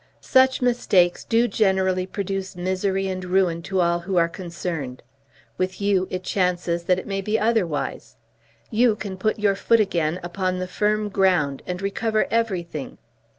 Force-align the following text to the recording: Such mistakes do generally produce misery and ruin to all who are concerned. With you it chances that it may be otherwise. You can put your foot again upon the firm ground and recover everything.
Such 0.19 0.63
mistakes 0.63 1.23
do 1.23 1.47
generally 1.47 2.07
produce 2.07 2.55
misery 2.55 3.07
and 3.07 3.23
ruin 3.23 3.61
to 3.61 3.81
all 3.81 3.99
who 3.99 4.17
are 4.17 4.27
concerned. 4.27 5.03
With 5.59 5.79
you 5.79 6.07
it 6.09 6.23
chances 6.23 6.85
that 6.85 6.97
it 6.97 7.05
may 7.05 7.21
be 7.21 7.37
otherwise. 7.39 8.15
You 8.71 8.95
can 8.95 9.15
put 9.15 9.37
your 9.37 9.53
foot 9.53 9.79
again 9.79 10.19
upon 10.23 10.57
the 10.57 10.65
firm 10.67 11.09
ground 11.09 11.61
and 11.67 11.83
recover 11.83 12.25
everything. 12.31 12.97